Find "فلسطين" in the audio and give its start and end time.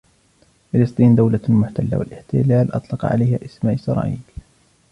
0.73-1.15